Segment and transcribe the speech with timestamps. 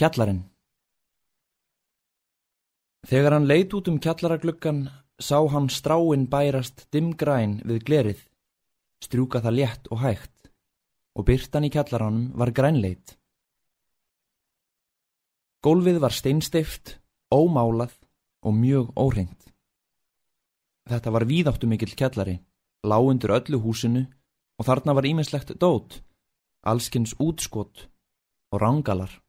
[0.00, 0.46] Kjallarinn
[3.04, 4.78] Þegar hann leit út um kjallaragluggan
[5.20, 8.22] sá hann stráin bærast dimgræn við glerið,
[9.04, 10.48] strjúka það létt og hægt
[11.20, 13.18] og byrtan í kjallaranum var grænleit.
[15.60, 16.96] Gólfið var steinsteift,
[17.28, 17.92] ómálað
[18.40, 19.52] og mjög óhringt.
[20.88, 22.40] Þetta var víðáttu mikill kjallari,
[22.88, 24.08] lágundur öllu húsinu
[24.56, 26.00] og þarna var ímislegt dót,
[26.64, 27.90] allskins útskott
[28.48, 29.20] og rángalar.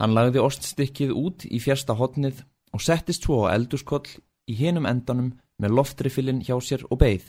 [0.00, 2.40] Hann lagði oststykkið út í fjärsta hotnið
[2.72, 4.08] og settist svo á eldurskoll
[4.48, 7.26] í hinum endanum með loftrifilinn hjá sér og beigð.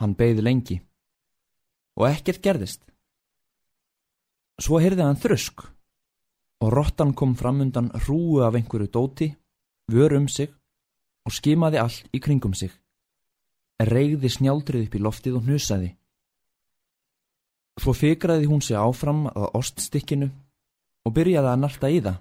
[0.00, 0.78] Hann beigði lengi
[2.00, 2.80] og ekkert gerðist.
[4.60, 5.66] Svo heyrði hann þrusk
[6.64, 9.28] og rottan kom fram undan hrúu af einhverju dóti,
[9.92, 10.48] vör um sig
[11.28, 12.72] og skimaði allt í kringum sig.
[13.80, 15.94] Regði snjáldrið upp í loftið og hnusaði.
[17.80, 20.28] Svo fikraði hún sig áfram að oststykkinu
[21.06, 22.18] og byrjaði að narta í það.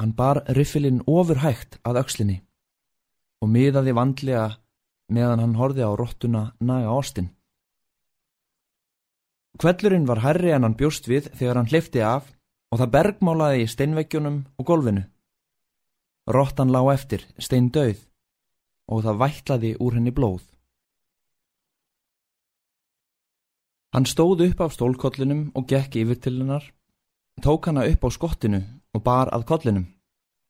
[0.00, 2.40] Hann bar riffilinn ofurhægt að aukslinni
[3.42, 4.46] og miðaði vandlega
[5.14, 7.30] meðan hann horfi á rottuna naga ástin.
[9.60, 12.32] Kvellurinn var herri en hann bjóst við þegar hann hlifti af
[12.72, 15.04] og það bergmálaði í steinveggjónum og golfinu.
[16.26, 18.00] Rottan lá eftir, stein döið
[18.90, 20.42] og það vætlaði úr henni blóð.
[23.94, 26.64] Hann stóð upp af stólkollinum og gekk yfir til hennar,
[27.38, 28.58] tók hana upp á skottinu
[28.90, 29.84] og bar að kollinum,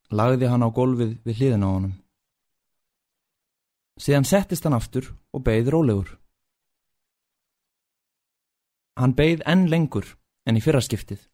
[0.08, 1.92] lagði hann á golfið við hliðin á honum.
[4.00, 6.14] Síðan settist hann aftur og beigð rólegur.
[8.96, 10.08] Hann beigð enn lengur
[10.48, 11.26] enn í fyrraskiptið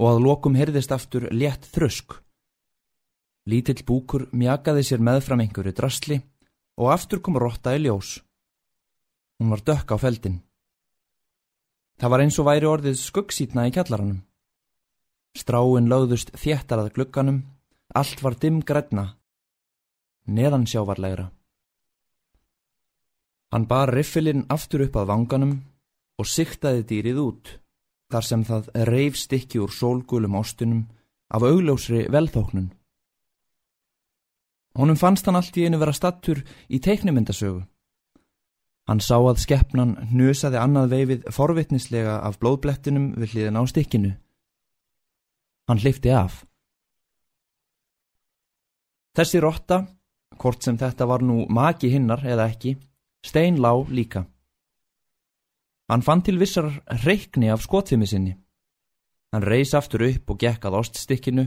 [0.00, 2.14] og að lokum hyrðist aftur létt þrösk.
[3.52, 6.18] Lítill búkur mjakaði sér meðfram einhverju drastli
[6.80, 8.22] og aftur kom rotta í ljós.
[9.36, 10.40] Hún var dökk á feldin.
[12.02, 14.16] Það var eins og væri orðið skuggsýtna í kjallaranum.
[15.38, 17.36] Stráin lögðust þéttar að glugganum,
[17.94, 19.04] allt var dimm græna,
[20.26, 21.28] neðan sjávarlegra.
[23.54, 25.54] Hann bar riffilinn aftur upp að vanganum
[26.18, 27.54] og siktaði dýrið út,
[28.10, 30.84] þar sem það reif stikki úr sólgulum ástunum
[31.30, 32.72] af augljósri velþóknun.
[34.74, 37.62] Honum fannst hann allt í einu vera stattur í teiknumyndasögu.
[38.90, 44.12] Hann sá að skeppnan hnusaði annað veifið forvitnislega af blóðblettinum við hliðin á stikkinu.
[45.70, 46.42] Hann hlifti af.
[49.14, 49.84] Þessi rotta,
[50.40, 52.74] hvort sem þetta var nú maki hinnar eða ekki,
[53.22, 54.24] stein lá líka.
[55.92, 56.72] Hann fann til vissar
[57.04, 58.34] reikni af skotfimi sinni.
[59.32, 61.44] Hann reys aftur upp og gekk að oststikkinu,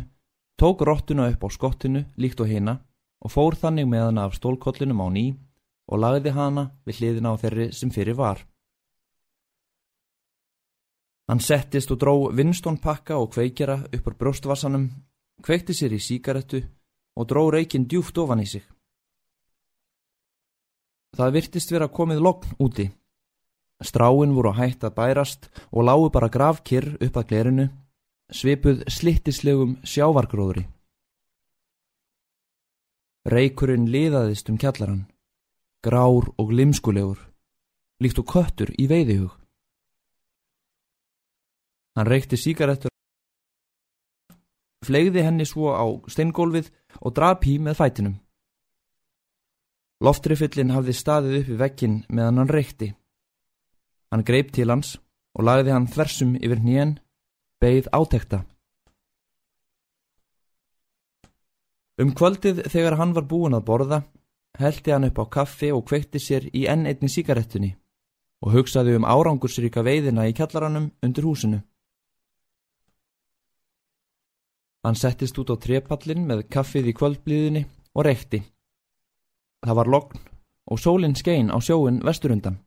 [0.56, 2.80] tók rottuna upp á skottinu líkt og hina
[3.26, 5.26] og fór þannig með hann af stólkollinum á ný
[5.86, 8.42] og lagði hana við hliðina á þeirri sem fyrir var.
[11.30, 14.90] Hann settist og dró vinstónpakka og kveikjara upp á brjóstvassanum,
[15.42, 16.62] kveikti sér í síkaretu
[17.18, 18.66] og dró reykinn djúft ofan í sig.
[21.16, 22.90] Það virtist vera komið lokn úti.
[23.82, 27.66] Stráin voru hægt að bærast og lágu bara gravkirr upp að glerinu,
[28.32, 30.66] svipuð slittislegum sjávargróðri.
[33.26, 35.06] Reykurinn liðaðist um kjallaran
[35.86, 37.20] grár og limskulegur,
[38.02, 39.34] líkt og köttur í veiðihug.
[41.96, 42.92] Hann reykti síkaretur,
[44.86, 48.18] flegði henni svo á steingólfið og drap hí með fætinum.
[50.04, 52.90] Loftrifillin hafði staðið upp í vekkin meðan hann reykti.
[54.12, 54.98] Hann greip til hans
[55.36, 56.98] og lagði hann þversum yfir nýjan,
[57.62, 58.44] beigð átekta.
[62.02, 64.02] Um kvöldið þegar hann var búin að borða,
[64.60, 67.72] heldi hann upp á kaffi og kveikti sér í enn einni síkarettunni
[68.46, 71.62] og hugsaði um árangursríka veiðina í kjallaranum undir húsinu.
[74.86, 77.64] Hann settist út á trepallin með kaffið í kvöldblíðinni
[77.96, 78.44] og reykti.
[79.66, 80.20] Það var lokn
[80.70, 82.60] og sólinn skein á sjóin vesturundan.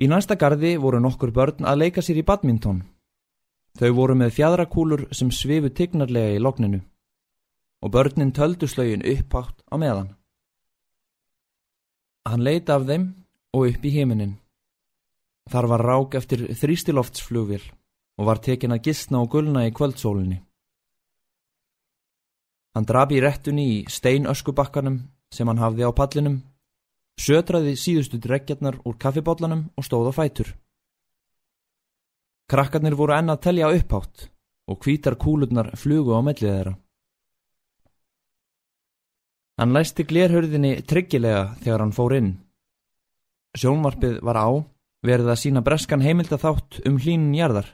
[0.00, 2.82] Í næsta gardi voru nokkur börn að leika sér í badmintón.
[3.78, 6.80] Þau voru með fjadrakúlur sem svifu tignarlega í lokninu
[7.82, 10.14] og börnin töldu slögin uppátt á meðan.
[12.28, 13.06] Hann leita af þeim
[13.56, 14.36] og upp í heiminin.
[15.50, 17.64] Þar var rák eftir þrýstiloftsflugvél
[18.20, 20.42] og var tekin að gistna og gulna í kvöldsólinni.
[22.76, 25.00] Hann drabi í rettunni í steinöskubakkanum
[25.34, 26.42] sem hann hafði á pallinum,
[27.18, 30.52] sötraði síðustu dregjarnar úr kaffibotlanum og stóð á fætur.
[32.50, 34.28] Krakkarnir voru enn að telja upphátt
[34.70, 36.76] og hvítar kúlurnar flugu á mellið þeirra.
[39.60, 42.28] Hann læsti glerhörðinni tryggilega þegar hann fór inn.
[43.60, 44.48] Sjónvarpið var á,
[45.04, 47.68] verið að sína breskan heimildaþátt um hlínun jarðar.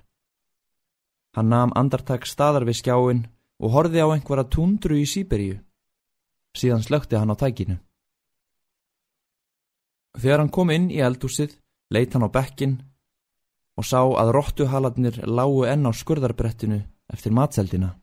[1.39, 3.21] Hann nam andartak staðar við skjáin
[3.63, 5.61] og horfi á einhverja tundru í Sýberíu.
[6.59, 7.77] Síðan slökti hann á tækinu.
[10.19, 11.55] Þegar hann kom inn í eldúsið,
[11.95, 12.81] leitt hann á bekkin
[13.79, 16.81] og sá að róttuhaladnir lágu enn á skurðarbrettinu
[17.15, 17.95] eftir matseldina.